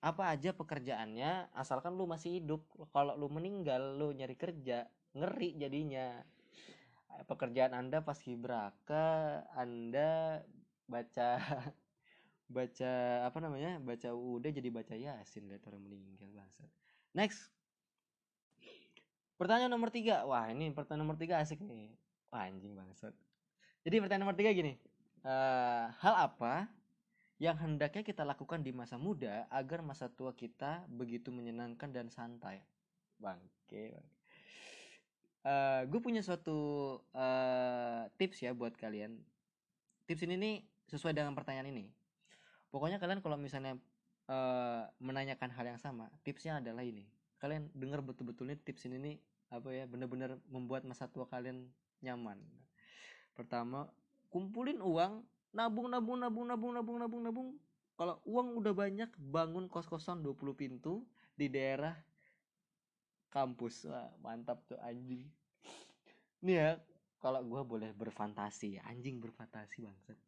Apa 0.00 0.32
aja 0.32 0.56
pekerjaannya 0.56 1.52
asalkan 1.52 1.92
lu 1.92 2.08
masih 2.08 2.40
hidup. 2.40 2.64
Kalau 2.88 3.20
lu 3.20 3.28
meninggal 3.28 4.00
lu 4.00 4.16
nyari 4.16 4.36
kerja, 4.40 4.88
ngeri 5.12 5.60
jadinya. 5.60 6.24
Pekerjaan 7.28 7.76
Anda 7.76 8.00
pas 8.00 8.16
kibraka, 8.16 9.44
Anda 9.54 10.40
baca 10.88 11.38
baca 12.48 12.92
apa 13.24 13.38
namanya 13.40 13.80
baca 13.80 14.12
udah 14.12 14.50
jadi 14.52 14.68
baca 14.68 14.94
yasin 14.94 15.48
lihat 15.48 15.64
orang 15.68 15.82
meninggal 15.84 16.28
bangsat. 16.32 16.70
Next. 17.16 17.50
Pertanyaan 19.34 19.72
nomor 19.72 19.90
tiga. 19.90 20.22
Wah 20.28 20.46
ini 20.52 20.70
pertanyaan 20.70 21.08
nomor 21.08 21.16
tiga 21.18 21.40
asik 21.42 21.58
nih. 21.64 21.90
Wah, 22.30 22.46
anjing 22.46 22.76
bangsat. 22.76 23.14
Jadi 23.84 23.96
pertanyaan 24.00 24.24
nomor 24.28 24.38
tiga 24.38 24.50
gini 24.54 24.78
uh, 25.24 25.90
hal 25.98 26.14
apa 26.30 26.68
yang 27.42 27.58
hendaknya 27.58 28.06
kita 28.06 28.22
lakukan 28.22 28.62
di 28.62 28.70
masa 28.70 28.94
muda 28.94 29.50
agar 29.50 29.82
masa 29.82 30.06
tua 30.06 30.32
kita 30.32 30.86
begitu 30.86 31.34
menyenangkan 31.34 31.90
dan 31.90 32.06
santai? 32.08 32.62
Bangke, 33.18 33.98
bangke. 33.98 34.22
Uh, 35.44 35.84
gue 35.92 36.00
punya 36.00 36.24
suatu 36.24 36.56
uh, 37.12 38.08
tips 38.16 38.40
ya 38.48 38.56
buat 38.56 38.72
kalian. 38.78 39.20
Tips 40.08 40.24
ini 40.24 40.34
nih 40.40 40.54
sesuai 40.88 41.12
dengan 41.12 41.36
pertanyaan 41.36 41.68
ini 41.74 42.03
pokoknya 42.74 42.98
kalian 42.98 43.22
kalau 43.22 43.38
misalnya 43.38 43.78
uh, 44.26 44.90
menanyakan 44.98 45.54
hal 45.54 45.62
yang 45.70 45.78
sama 45.78 46.10
tipsnya 46.26 46.58
adalah 46.58 46.82
ini. 46.82 47.06
Kalian 47.38 47.70
dengar 47.70 48.02
betul-betul 48.02 48.50
nih 48.50 48.58
tips 48.58 48.90
ini 48.90 48.98
nih 48.98 49.16
apa 49.54 49.70
ya 49.70 49.86
benar-benar 49.86 50.34
membuat 50.50 50.82
masa 50.82 51.06
tua 51.06 51.30
kalian 51.30 51.70
nyaman. 52.02 52.42
Pertama 53.38 53.86
kumpulin 54.34 54.82
uang 54.82 55.22
nabung 55.54 55.86
nabung 55.86 56.18
nabung 56.18 56.50
nabung 56.50 56.72
nabung 56.74 56.98
nabung 56.98 57.22
nabung. 57.22 57.48
Kalau 57.94 58.18
uang 58.26 58.58
udah 58.58 58.74
banyak 58.74 59.06
bangun 59.22 59.70
kos-kosan 59.70 60.26
20 60.26 60.58
pintu 60.58 61.06
di 61.38 61.46
daerah 61.46 61.94
kampus. 63.30 63.86
Wah, 63.86 64.10
mantap 64.18 64.66
tuh 64.66 64.82
anjing. 64.82 65.22
Nih 66.42 66.58
ya 66.58 66.70
kalau 67.24 67.40
gue 67.40 67.62
boleh 67.64 67.88
berfantasi 67.96 68.84
anjing 68.84 69.16
berfantasi 69.16 69.80
banget 69.80 70.20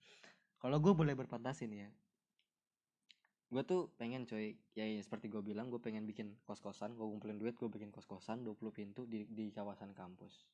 kalau 0.57 0.81
gue 0.81 0.97
boleh 0.97 1.12
berfantasi 1.12 1.69
nih 1.69 1.85
ya 1.85 1.91
gue 3.47 3.62
tuh 3.62 3.95
pengen 3.95 4.26
coy 4.26 4.59
ya, 4.75 4.83
ya 4.83 4.99
seperti 4.99 5.31
gue 5.31 5.38
bilang 5.38 5.71
gue 5.71 5.79
pengen 5.79 6.03
bikin 6.03 6.35
kos-kosan 6.43 6.99
gue 6.99 7.07
kumpulin 7.07 7.38
duit 7.38 7.55
gue 7.55 7.71
bikin 7.71 7.95
kos-kosan 7.95 8.43
20 8.43 8.59
pintu 8.75 9.07
di, 9.07 9.26
di 9.31 9.55
kawasan 9.55 9.95
kampus. 9.95 10.47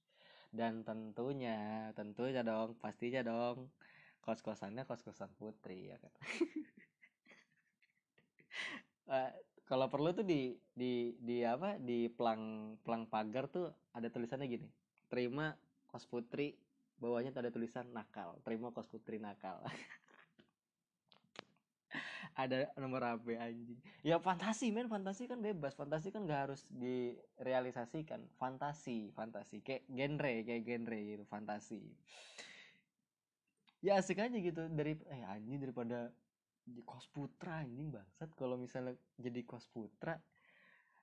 Dan 0.52 0.84
tentunya 0.84 1.88
tentunya 1.96 2.44
dong 2.44 2.76
pastinya 2.76 3.25
dong 3.25 3.72
kos-kosannya 4.20 4.84
kos-kosan 4.84 5.32
putri 5.40 5.88
ya 5.88 5.96
kan? 5.96 6.12
Uh, 9.08 9.32
kalau 9.72 9.88
perlu 9.88 10.12
tuh 10.12 10.26
di 10.26 10.52
di 10.76 11.16
di 11.16 11.40
apa 11.49 11.80
di 11.80 12.12
pelang 12.12 12.76
pelang 12.84 13.08
pagar 13.08 13.49
tuh 13.49 13.72
ada 13.96 14.12
tulisannya 14.12 14.44
gini 14.44 14.68
terima 15.08 15.56
kos 15.88 16.04
putri 16.04 16.61
bawahnya 17.00 17.32
ada 17.32 17.49
tulisan 17.49 17.88
nakal 17.88 18.37
terima 18.44 18.68
kos 18.68 18.84
putri 18.84 19.16
nakal 19.16 19.64
ada 22.32 22.72
nomor 22.80 23.04
HP 23.04 23.36
anjing. 23.36 23.80
Ya 24.02 24.16
fantasi 24.18 24.72
men. 24.72 24.88
Fantasi 24.88 25.28
kan 25.28 25.38
bebas. 25.38 25.76
Fantasi 25.76 26.08
kan 26.10 26.24
gak 26.24 26.50
harus 26.50 26.64
direalisasikan. 26.72 28.24
Fantasi 28.40 29.12
fantasi. 29.12 29.60
Kayak 29.60 29.84
genre 29.88 30.32
kayak 30.44 30.62
genre 30.64 30.98
gitu 30.98 31.24
fantasi. 31.28 31.80
Ya 33.84 34.00
asik 34.00 34.22
aja 34.22 34.36
gitu. 34.36 34.68
Dari 34.72 34.96
eh 35.10 35.22
anjing 35.28 35.60
daripada 35.60 36.10
kos 36.88 37.06
putra 37.12 37.62
anjing 37.62 37.92
bangsat. 37.92 38.30
Kalau 38.34 38.56
misalnya 38.56 38.96
jadi 39.20 39.44
kos 39.44 39.68
putra 39.68 40.20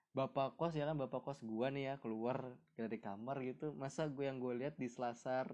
bapak 0.09 0.57
kos 0.57 0.73
ya 0.73 0.89
kan 0.89 0.97
bapak 0.97 1.21
kos 1.21 1.45
gua 1.45 1.69
nih 1.69 1.93
ya 1.93 1.95
keluar 2.01 2.57
dari 2.73 2.97
kamar 2.97 3.39
gitu. 3.45 3.77
Masa 3.77 4.09
gue 4.09 4.25
yang 4.25 4.41
gue 4.41 4.57
lihat 4.57 4.75
di 4.75 4.89
selasar 4.89 5.53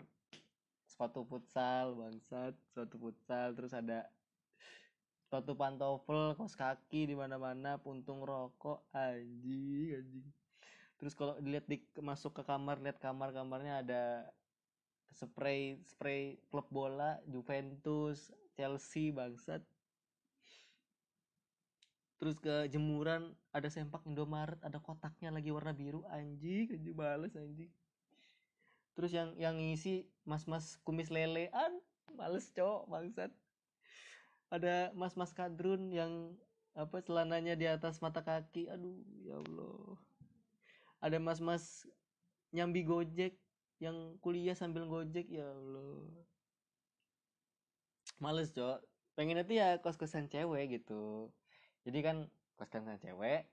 sepatu 0.86 1.25
futsal 1.27 1.98
bangsat 1.98 2.53
sepatu 2.72 2.96
futsal 3.01 3.51
terus 3.58 3.74
ada 3.74 4.08
sepatu 5.36 5.51
pantofel 5.60 6.32
kos 6.39 6.56
kaki 6.56 7.12
di 7.12 7.15
mana 7.20 7.36
mana 7.36 7.75
puntung 7.75 8.24
rokok 8.24 8.88
anjing 8.96 10.00
anjing. 10.00 10.27
Terus 10.96 11.12
kalau 11.12 11.36
dilihat 11.44 11.68
di 11.68 11.84
masuk 12.00 12.39
ke 12.39 12.48
kamar 12.48 12.80
lihat 12.80 13.04
kamar 13.04 13.36
kamarnya 13.36 13.84
ada 13.84 14.32
spray 15.12 15.75
spray 15.92 16.39
klub 16.48 16.63
bola 16.72 17.20
Juventus 17.27 18.32
Chelsea 18.56 19.12
bangsat. 19.12 19.60
Terus 22.15 22.39
ke 22.39 22.72
jemuran 22.72 23.36
ada 23.51 23.68
sempak 23.68 24.08
Indomaret 24.08 24.63
ada 24.63 24.80
kotaknya 24.80 25.36
lagi 25.36 25.51
warna 25.51 25.75
biru 25.75 26.08
anjing 26.15 26.80
anjing 26.80 26.96
males 26.96 27.36
anjing. 27.36 27.68
Terus 28.96 29.12
yang 29.12 29.36
yang 29.36 29.60
ngisi 29.60 30.08
mas-mas 30.24 30.80
kumis 30.88 31.12
lelean 31.12 31.75
males 32.15 32.48
cowok 32.56 32.88
bangsat 32.88 33.36
ada 34.54 34.94
mas-mas 34.94 35.34
kadrun 35.34 35.90
yang 35.90 36.34
apa 36.75 37.00
celananya 37.02 37.56
di 37.56 37.66
atas 37.66 38.04
mata 38.04 38.22
kaki. 38.22 38.68
Aduh 38.70 39.00
ya 39.24 39.40
Allah. 39.40 39.96
Ada 41.00 41.18
mas-mas 41.18 41.88
nyambi 42.52 42.84
gojek 42.84 43.40
yang 43.80 44.20
kuliah 44.20 44.56
sambil 44.56 44.86
gojek 44.86 45.28
ya 45.32 45.48
Allah. 45.48 46.04
Males 48.20 48.52
cok. 48.52 48.84
Pengen 49.16 49.40
itu 49.40 49.56
ya 49.56 49.80
kos-kosan 49.80 50.28
cewek 50.28 50.80
gitu. 50.80 51.32
Jadi 51.88 52.00
kan 52.04 52.18
kos-kosan 52.60 53.00
cewek 53.00 53.48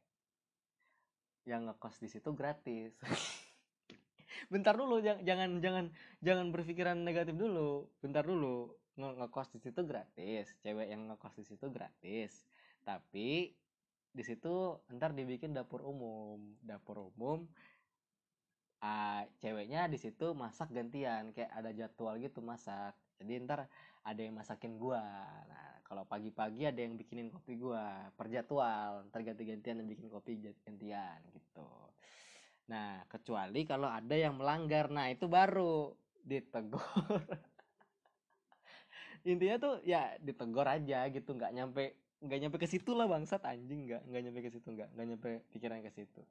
yang 1.46 1.66
ngekos 1.66 1.98
di 2.02 2.08
situ 2.10 2.34
gratis. 2.34 2.94
Bentar 4.52 4.74
dulu 4.74 4.98
jangan 5.02 5.62
jangan 5.62 5.86
jangan 6.18 6.46
berpikiran 6.50 6.98
negatif 6.98 7.38
dulu. 7.38 7.86
Bentar 8.02 8.26
dulu 8.26 8.81
ngekos 8.96 9.48
di 9.56 9.60
situ 9.62 9.80
gratis 9.88 10.52
cewek 10.60 10.88
yang 10.92 11.08
ngekos 11.08 11.34
di 11.40 11.44
situ 11.44 11.66
gratis. 11.72 12.44
Tapi 12.84 13.52
di 14.12 14.22
situ 14.26 14.76
ntar 14.92 15.16
dibikin 15.16 15.56
dapur 15.56 15.80
umum. 15.84 16.58
Dapur 16.60 17.12
umum 17.12 17.48
uh, 18.82 19.22
ceweknya 19.38 19.86
di 19.86 19.96
situ 19.96 20.34
masak 20.34 20.74
gantian 20.74 21.30
kayak 21.30 21.50
ada 21.54 21.70
jadwal 21.72 22.18
gitu 22.18 22.42
masak. 22.42 22.92
Jadi 23.22 23.32
ntar 23.46 23.70
ada 24.02 24.20
yang 24.20 24.34
masakin 24.34 24.76
gua. 24.76 25.02
Nah 25.46 25.80
kalau 25.86 26.02
pagi-pagi 26.08 26.66
ada 26.66 26.80
yang 26.82 26.98
bikinin 26.98 27.30
kopi 27.30 27.56
gua 27.56 28.10
per 28.12 28.28
jadwal. 28.28 29.06
Ntar 29.08 29.22
ganti-gantian 29.22 29.80
yang 29.80 29.88
bikin 29.88 30.10
kopi 30.10 30.42
gantian 30.66 31.22
gitu. 31.32 31.70
Nah 32.68 33.06
kecuali 33.06 33.62
kalau 33.62 33.88
ada 33.88 34.14
yang 34.18 34.36
melanggar. 34.36 34.90
Nah 34.90 35.08
itu 35.08 35.30
baru 35.30 35.94
ditegur 36.22 36.78
intinya 39.22 39.56
tuh 39.58 39.74
ya 39.86 40.18
ditegur 40.18 40.66
aja 40.66 41.06
gitu 41.10 41.30
nggak 41.34 41.52
nyampe 41.54 41.94
nggak 42.22 42.38
nyampe 42.38 42.56
ke 42.62 42.68
situ 42.70 42.94
lah 42.94 43.10
bangsat 43.10 43.42
anjing 43.42 43.90
nggak 43.90 44.02
nggak 44.06 44.22
nyampe 44.22 44.40
ke 44.46 44.50
situ 44.54 44.68
nggak 44.70 44.88
nggak 44.94 45.06
nyampe 45.10 45.28
pikiran 45.50 45.82
ke 45.82 45.90
situ. 45.90 46.22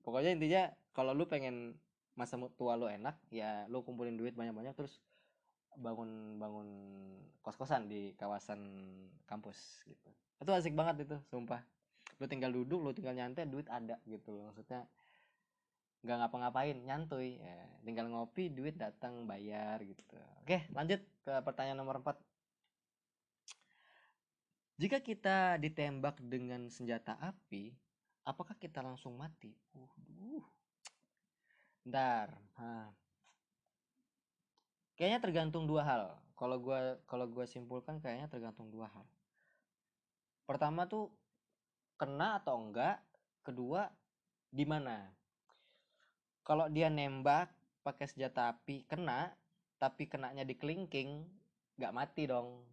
Pokoknya 0.00 0.32
intinya 0.32 0.62
kalau 0.96 1.12
lu 1.12 1.28
pengen 1.28 1.76
masa 2.16 2.40
tua 2.56 2.74
lu 2.74 2.88
enak 2.88 3.14
ya 3.30 3.68
lu 3.70 3.84
kumpulin 3.84 4.16
duit 4.16 4.34
banyak-banyak 4.34 4.74
terus 4.74 4.98
bangun 5.78 6.40
bangun 6.42 6.68
kos-kosan 7.44 7.86
di 7.86 8.16
kawasan 8.18 8.60
kampus 9.28 9.84
gitu. 9.86 10.10
Itu 10.42 10.50
asik 10.50 10.74
banget 10.74 11.06
itu 11.06 11.16
sumpah. 11.30 11.62
Lu 12.18 12.26
tinggal 12.26 12.50
duduk 12.50 12.82
lu 12.82 12.90
tinggal 12.90 13.14
nyantai 13.14 13.46
duit 13.46 13.68
ada 13.70 14.00
gitu 14.08 14.34
loh. 14.34 14.50
Maksudnya 14.50 14.88
nggak 15.98 16.16
ngapa-ngapain 16.24 16.78
nyantuy 16.86 17.42
ya, 17.42 17.58
tinggal 17.82 18.06
ngopi 18.06 18.54
duit 18.54 18.78
datang 18.78 19.26
bayar 19.26 19.82
gitu. 19.82 20.14
Oke 20.46 20.70
lanjut 20.70 21.02
ke 21.26 21.32
pertanyaan 21.42 21.78
nomor 21.82 21.98
4 22.00 22.14
jika 24.78 25.02
kita 25.02 25.58
ditembak 25.58 26.22
dengan 26.22 26.70
senjata 26.70 27.18
api 27.18 27.74
apakah 28.22 28.54
kita 28.54 28.78
langsung 28.78 29.18
mati? 29.18 29.50
Uh, 29.74 29.82
uh. 29.82 30.44
ntar 31.82 32.30
nah. 32.54 32.92
kayaknya 34.94 35.18
tergantung 35.18 35.66
dua 35.66 35.82
hal. 35.82 36.04
Kalau 36.38 36.62
gua 36.62 36.94
kalau 37.10 37.26
gua 37.26 37.42
simpulkan 37.48 37.98
kayaknya 37.98 38.30
tergantung 38.30 38.70
dua 38.70 38.86
hal. 38.86 39.02
Pertama 40.46 40.86
tuh 40.86 41.10
kena 41.98 42.38
atau 42.38 42.54
enggak? 42.62 43.02
Kedua 43.42 43.90
di 44.52 44.62
mana 44.62 45.10
kalau 46.48 46.64
dia 46.72 46.88
nembak 46.88 47.52
pakai 47.84 48.08
senjata 48.08 48.56
api 48.56 48.88
kena 48.88 49.36
tapi 49.76 50.08
kenanya 50.08 50.48
di 50.48 50.56
kelingking 50.56 51.28
nggak 51.76 51.92
mati 51.92 52.24
dong. 52.24 52.64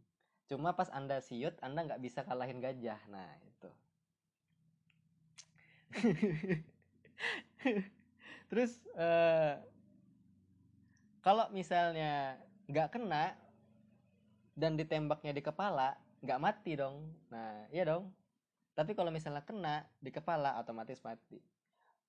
Cuma 0.47 0.71
pas 0.79 0.87
anda 0.95 1.19
siut 1.19 1.59
anda 1.59 1.83
nggak 1.83 1.99
bisa 1.99 2.23
kalahin 2.23 2.63
gajah. 2.63 2.97
Nah 3.11 3.27
itu. 3.43 3.69
Terus 8.49 8.79
uh, 8.95 9.59
kalau 11.19 11.51
misalnya 11.51 12.39
nggak 12.71 12.95
kena 12.95 13.35
dan 14.55 14.79
ditembaknya 14.79 15.35
di 15.35 15.43
kepala 15.43 15.99
nggak 16.23 16.39
mati 16.39 16.79
dong. 16.79 17.11
Nah 17.27 17.67
iya 17.75 17.83
dong. 17.83 18.07
Tapi 18.71 18.95
kalau 18.95 19.11
misalnya 19.11 19.43
kena 19.43 19.83
di 19.99 20.15
kepala 20.15 20.55
otomatis 20.63 21.03
mati. 21.03 21.43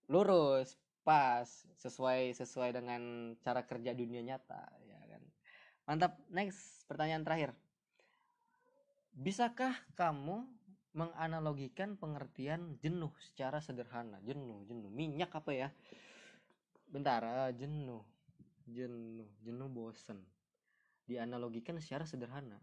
Lurus 0.06 0.78
pas 1.06 1.46
sesuai 1.78 2.34
sesuai 2.34 2.74
dengan 2.74 3.30
cara 3.38 3.62
kerja 3.62 3.94
dunia 3.94 4.26
nyata 4.26 4.66
ya 4.90 4.98
kan. 5.06 5.22
Mantap 5.86 6.18
next 6.34 6.82
pertanyaan 6.90 7.22
terakhir. 7.22 7.54
Bisakah 9.14 9.70
kamu 9.94 10.42
menganalogikan 10.98 11.94
pengertian 11.94 12.74
jenuh 12.82 13.14
secara 13.22 13.62
sederhana? 13.62 14.18
Jenuh 14.26 14.66
jenuh. 14.66 14.90
Minyak 14.90 15.30
apa 15.30 15.54
ya? 15.54 15.68
Bentar 16.90 17.22
uh, 17.22 17.54
jenuh 17.54 18.02
jenuh 18.66 19.30
jenuh 19.46 19.70
bosen. 19.70 20.26
Dianalogikan 21.06 21.78
secara 21.78 22.02
sederhana. 22.02 22.58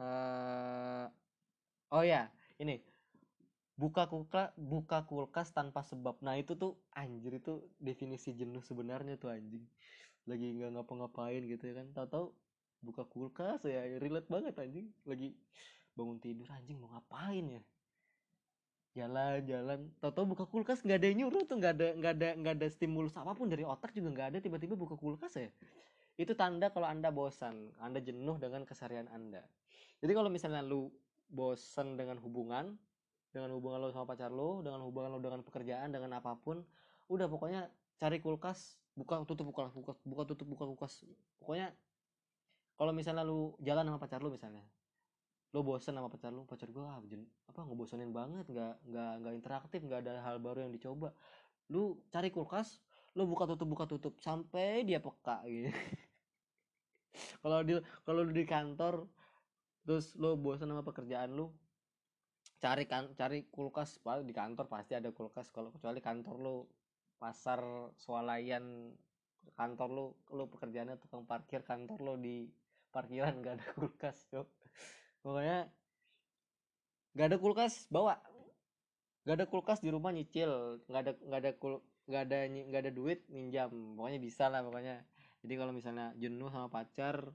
Uh, 0.00 1.04
oh 1.92 2.00
ya 2.00 2.32
ini 2.56 2.80
buka 3.80 4.04
kulkas 4.12 4.52
buka 4.60 5.08
kulkas 5.08 5.56
tanpa 5.56 5.80
sebab. 5.80 6.20
Nah 6.20 6.36
itu 6.36 6.52
tuh 6.52 6.76
anjir 6.92 7.40
itu 7.40 7.64
definisi 7.80 8.36
jenuh 8.36 8.60
sebenarnya 8.60 9.16
tuh 9.16 9.32
anjing. 9.32 9.64
Lagi 10.28 10.52
nggak 10.52 10.76
ngapa-ngapain 10.76 11.40
gitu 11.48 11.64
ya 11.72 11.80
kan. 11.80 11.88
Tahu-tahu 11.96 12.26
buka 12.84 13.08
kulkas 13.08 13.64
ya 13.64 13.96
relate 13.96 14.28
banget 14.28 14.52
anjing. 14.60 14.92
Lagi 15.08 15.32
bangun 15.96 16.20
tidur 16.20 16.44
anjing 16.52 16.76
mau 16.76 16.92
ngapain 16.92 17.56
ya? 17.56 17.62
Jalan-jalan 19.00 19.88
tau-tau 19.96 20.28
buka 20.28 20.44
kulkas 20.44 20.84
nggak 20.84 21.00
ada 21.00 21.08
nyuruh 21.16 21.42
tuh 21.48 21.56
nggak 21.56 21.72
ada 21.80 21.88
nggak 21.96 22.12
ada 22.20 22.28
nggak 22.36 22.54
ada 22.60 22.68
stimulus 22.68 23.16
apa 23.16 23.32
pun 23.32 23.48
dari 23.48 23.64
otak 23.64 23.96
juga 23.96 24.12
nggak 24.12 24.28
ada 24.36 24.38
tiba-tiba 24.44 24.76
buka 24.76 24.92
kulkas 25.00 25.40
ya. 25.40 25.48
Itu 26.20 26.36
tanda 26.36 26.68
kalau 26.68 26.84
anda 26.84 27.08
bosan 27.08 27.72
anda 27.80 27.96
jenuh 27.96 28.36
dengan 28.36 28.68
keseharian 28.68 29.08
anda. 29.08 29.40
Jadi 30.04 30.12
kalau 30.12 30.28
misalnya 30.28 30.60
lu 30.60 30.92
bosan 31.32 31.96
dengan 31.96 32.20
hubungan 32.20 32.76
dengan 33.30 33.54
hubungan 33.54 33.78
lo 33.78 33.94
sama 33.94 34.06
pacar 34.10 34.34
lo 34.34 34.62
dengan 34.62 34.82
hubungan 34.82 35.14
lo 35.14 35.18
dengan 35.22 35.40
pekerjaan 35.46 35.94
dengan 35.94 36.18
apa 36.18 36.34
pun 36.38 36.62
udah 37.10 37.26
pokoknya 37.30 37.70
cari 37.98 38.18
kulkas 38.22 38.78
buka 38.98 39.22
tutup 39.26 39.50
buka 39.50 39.70
kulkas 39.70 39.98
buka 40.02 40.22
tutup 40.26 40.46
buka 40.50 40.64
kulkas. 40.66 41.06
Pokoknya 41.38 41.72
kalau 42.74 42.92
misalnya 42.96 43.22
lu 43.22 43.54
jalan 43.62 43.86
sama 43.86 43.98
pacar 44.00 44.20
lu 44.24 44.32
misalnya 44.32 44.64
lo 45.50 45.66
bosen 45.66 45.98
sama 45.98 46.06
pacar 46.06 46.30
lu 46.30 46.46
pacar 46.46 46.70
gua 46.70 46.94
ah, 46.94 47.02
jen, 47.10 47.26
apa 47.50 47.66
ngebosenin 47.66 48.14
banget 48.14 48.46
nggak 48.46 48.86
nggak 48.86 49.12
nggak 49.18 49.34
interaktif 49.34 49.80
nggak 49.82 50.06
ada 50.06 50.22
hal 50.22 50.38
baru 50.38 50.66
yang 50.66 50.72
dicoba. 50.74 51.10
Lu 51.70 51.98
cari 52.10 52.30
kulkas 52.30 52.82
lu 53.18 53.26
buka 53.26 53.46
tutup 53.50 53.66
buka 53.66 53.84
tutup 53.90 54.14
sampai 54.22 54.86
dia 54.86 55.02
peka 55.02 55.42
gitu. 55.50 55.70
Kalau 57.42 57.66
di 57.66 57.74
kalau 58.06 58.22
di 58.22 58.46
kantor 58.46 59.10
terus 59.82 60.14
lo 60.14 60.38
bosan 60.38 60.70
sama 60.70 60.86
pekerjaan 60.86 61.34
lu 61.34 61.50
cari 62.60 62.84
kan 62.84 63.10
cari 63.16 63.48
kulkas 63.48 63.98
di 64.22 64.34
kantor 64.36 64.68
pasti 64.68 64.92
ada 64.94 65.10
kulkas 65.10 65.48
kalau 65.48 65.72
kecuali 65.72 65.98
kantor 66.04 66.36
lu 66.36 66.56
pasar 67.16 67.60
swalayan 67.96 68.92
kantor 69.56 69.88
lu 69.88 70.06
lu 70.36 70.44
pekerjaannya 70.52 71.00
tukang 71.00 71.24
parkir 71.24 71.64
kantor 71.64 71.98
lu 72.04 72.14
di 72.20 72.46
parkiran 72.92 73.40
gak 73.40 73.56
ada 73.56 73.66
kulkas 73.72 74.28
yuk 74.36 74.48
pokoknya 75.24 75.72
nggak 77.14 77.26
ada 77.26 77.38
kulkas 77.42 77.90
bawa. 77.90 78.14
Nggak 79.26 79.36
ada 79.36 79.46
kulkas 79.50 79.78
di 79.82 79.90
rumah 79.90 80.14
nyicil 80.14 80.82
nggak 80.86 81.00
ada 81.02 81.12
nggak 81.18 81.40
ada 81.42 81.52
kul 81.58 81.74
nggak 82.06 82.22
ada 82.26 82.38
nggak 82.46 82.80
ada 82.86 82.92
duit 82.94 83.20
minjam. 83.30 83.70
Pokoknya 83.98 84.20
bisa 84.22 84.46
lah 84.46 84.62
pokoknya. 84.62 85.02
Jadi 85.42 85.54
kalau 85.56 85.72
misalnya 85.74 86.14
jenuh 86.20 86.48
sama 86.52 86.68
pacar 86.70 87.34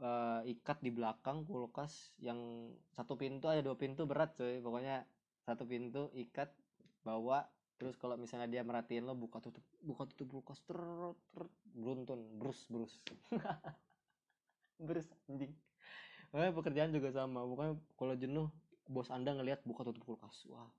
uh, 0.00 0.40
ikat 0.44 0.80
di 0.82 0.90
belakang 0.90 1.46
kulkas 1.46 2.12
yang 2.18 2.72
satu 2.96 3.14
pintu 3.14 3.46
aja 3.46 3.60
dua 3.60 3.76
pintu 3.76 4.04
berat 4.04 4.34
coy 4.34 4.58
pokoknya 4.64 5.04
satu 5.44 5.64
pintu 5.64 6.10
ikat 6.16 6.52
bawa 7.06 7.48
terus 7.80 7.96
kalau 7.96 8.20
misalnya 8.20 8.48
dia 8.48 8.60
merhatiin 8.60 9.08
lo 9.08 9.16
buka 9.16 9.40
tutup 9.40 9.64
buka 9.80 10.04
tutup 10.12 10.28
kulkas 10.40 10.60
ter, 10.68 10.76
ter 11.32 11.44
beruntun 11.72 12.20
brus 12.36 12.68
brus 12.68 12.92
brus 14.86 15.08
anjing 15.32 15.56
Pokoknya 16.30 16.52
pekerjaan 16.54 16.90
juga 16.94 17.10
sama. 17.10 17.42
Pokoknya 17.42 17.74
kalau 17.98 18.14
jenuh, 18.14 18.48
bos 18.86 19.10
Anda 19.10 19.34
ngelihat 19.34 19.66
buka 19.66 19.82
tutup 19.82 20.06
kulkas. 20.06 20.46
Wah. 20.46 20.70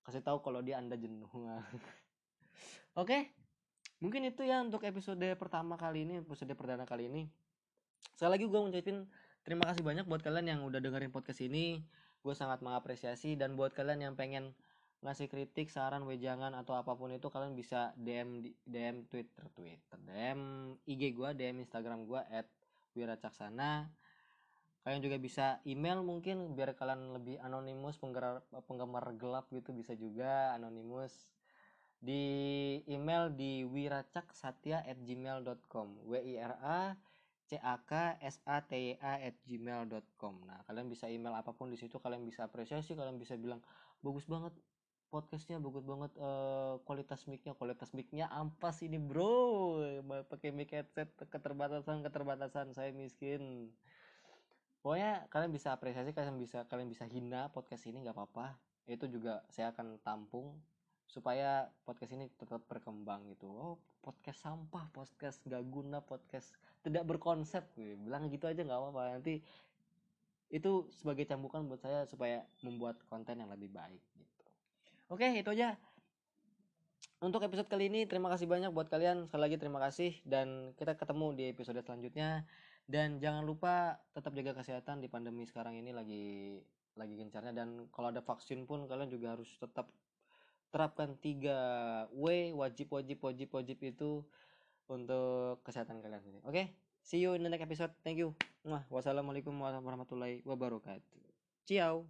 Kasih 0.00 0.24
tahu 0.24 0.40
kalau 0.40 0.64
dia 0.64 0.80
Anda 0.80 0.96
jenuh. 0.96 1.28
Oke. 1.36 1.68
Okay. 2.96 3.22
Mungkin 3.98 4.30
itu 4.30 4.46
ya 4.46 4.62
untuk 4.62 4.86
episode 4.86 5.26
pertama 5.36 5.74
kali 5.76 6.06
ini, 6.06 6.24
episode 6.24 6.48
perdana 6.56 6.88
kali 6.88 7.10
ini. 7.10 7.22
Sekali 8.18 8.34
lagi 8.34 8.50
gue 8.50 8.58
ngucapin 8.58 9.06
terima 9.46 9.70
kasih 9.70 9.86
banyak 9.86 10.10
buat 10.10 10.26
kalian 10.26 10.50
yang 10.50 10.66
udah 10.66 10.82
dengerin 10.82 11.14
podcast 11.14 11.38
ini. 11.38 11.86
Gue 12.18 12.34
sangat 12.34 12.66
mengapresiasi 12.66 13.38
dan 13.38 13.54
buat 13.54 13.70
kalian 13.70 14.10
yang 14.10 14.18
pengen 14.18 14.58
ngasih 15.06 15.30
kritik, 15.30 15.70
saran, 15.70 16.02
wejangan 16.02 16.50
atau 16.58 16.74
apa 16.74 16.98
pun 16.98 17.14
itu 17.14 17.30
kalian 17.30 17.54
bisa 17.54 17.94
DM 17.94 18.42
DM 18.66 19.06
Twitter, 19.06 19.46
Twitter, 19.54 20.02
DM 20.02 20.74
IG 20.90 21.14
gue, 21.14 21.30
DM 21.30 21.62
Instagram 21.62 22.10
gue 22.10 22.18
at 22.18 22.50
Wiracaksana. 22.98 23.86
Kalian 24.82 24.98
juga 24.98 25.14
bisa 25.22 25.62
email 25.62 26.02
mungkin 26.02 26.58
biar 26.58 26.74
kalian 26.74 27.14
lebih 27.14 27.38
anonimus 27.38 28.02
penggemar 28.02 28.42
penggemar 28.66 29.14
gelap 29.14 29.46
gitu 29.54 29.70
bisa 29.70 29.94
juga 29.94 30.58
anonimus. 30.58 31.14
Di 32.02 32.82
email 32.90 33.30
di 33.30 33.62
wiracaksatya@gmail.com 33.62 36.02
w 36.02 36.18
i 36.18 36.34
r 36.42 36.58
a 36.58 36.98
c 37.48 37.56
a 37.56 37.74
k 37.82 38.20
s 38.20 38.36
a 38.44 38.60
t 38.60 39.00
a 39.00 39.12
at 39.24 39.36
gmail.com 39.48 40.34
nah 40.44 40.60
kalian 40.68 40.92
bisa 40.92 41.08
email 41.08 41.32
apa 41.32 41.56
pun 41.56 41.72
di 41.72 41.80
situ 41.80 41.96
kalian 41.96 42.22
bisa 42.28 42.44
apresiasi 42.44 42.92
kalian 42.92 43.16
bisa 43.16 43.34
bilang 43.40 43.64
bagus 44.04 44.28
banget 44.28 44.52
podcastnya 45.08 45.56
bagus 45.56 45.84
banget 45.88 46.12
uh, 46.20 46.76
kualitas 46.84 47.24
micnya. 47.24 47.56
Kualitas 47.56 47.96
micnya 47.96 48.28
ampas 48.28 48.84
ini 48.84 49.00
bro. 49.00 49.80
Pakai 50.28 50.52
mic 50.52 50.68
headset 50.72 51.08
keterbatasan 51.32 52.04
keterbatasan 52.04 52.76
saya 52.76 52.92
miskin. 52.92 53.72
Pokoknya 54.84 55.26
kalian 55.32 55.50
bisa 55.50 55.74
apresiasi 55.74 56.14
kalian 56.14 56.38
bisa 56.38 56.68
kalian 56.68 56.88
bisa 56.92 57.08
hina 57.08 57.50
podcast 57.50 57.88
ini 57.88 58.04
nggak 58.04 58.14
apa-apa. 58.14 58.56
Itu 58.84 59.08
juga 59.08 59.42
saya 59.48 59.72
akan 59.72 60.00
tampung 60.04 60.60
supaya 61.08 61.72
podcast 61.88 62.12
ini 62.12 62.28
tetap 62.36 62.68
berkembang 62.68 63.32
gitu. 63.32 63.48
Oh 63.48 63.76
podcast 64.00 64.40
sampah 64.40 64.88
podcast 64.94 65.42
gak 65.44 65.64
guna 65.68 66.00
podcast 66.00 66.54
tidak 66.82 67.04
berkonsep. 67.04 67.66
Gue 67.74 67.98
bilang 67.98 68.30
gitu 68.30 68.46
aja 68.46 68.62
nggak 68.62 68.78
apa-apa. 68.78 69.18
Nanti 69.18 69.42
itu 70.48 70.88
sebagai 70.96 71.28
cambukan 71.28 71.68
buat 71.68 71.80
saya 71.84 72.08
supaya 72.08 72.40
membuat 72.64 72.96
konten 73.12 73.36
yang 73.36 73.52
lebih 73.52 73.68
baik 73.68 74.00
gitu. 74.16 74.44
Oke 75.12 75.28
itu 75.36 75.50
aja. 75.52 75.76
Untuk 77.18 77.42
episode 77.42 77.66
kali 77.66 77.90
ini 77.90 78.06
terima 78.06 78.30
kasih 78.30 78.46
banyak 78.46 78.70
buat 78.70 78.88
kalian. 78.88 79.26
Sekali 79.26 79.42
lagi 79.42 79.56
terima 79.58 79.82
kasih 79.82 80.14
dan 80.22 80.72
kita 80.78 80.94
ketemu 80.94 81.26
di 81.34 81.44
episode 81.50 81.80
selanjutnya. 81.82 82.46
Dan 82.88 83.20
jangan 83.20 83.44
lupa 83.44 84.00
tetap 84.16 84.32
jaga 84.32 84.56
kesehatan 84.56 85.04
di 85.04 85.12
pandemi 85.12 85.44
sekarang 85.44 85.76
ini 85.76 85.92
lagi 85.92 86.56
lagi 86.96 87.14
gencarnya. 87.18 87.52
Dan 87.52 87.90
kalau 87.92 88.08
ada 88.14 88.24
vaksin 88.24 88.64
pun 88.64 88.88
kalian 88.88 89.12
juga 89.12 89.36
harus 89.36 89.50
tetap 89.60 89.92
terapkan 90.68 91.16
3 91.16 92.12
W 92.12 92.26
wajib 92.56 92.92
wajib 92.92 93.18
wajib 93.24 93.48
wajib 93.52 93.78
itu 93.80 94.24
untuk 94.88 95.60
kesehatan 95.64 96.00
kalian. 96.00 96.20
Oke, 96.44 96.48
okay? 96.48 96.66
see 97.04 97.20
you 97.20 97.36
in 97.36 97.44
the 97.44 97.50
next 97.52 97.64
episode. 97.64 97.92
Thank 98.04 98.20
you. 98.20 98.36
Wassalamualaikum 98.92 99.52
warahmatullahi 99.60 100.44
wabarakatuh. 100.44 101.24
Ciao. 101.68 102.08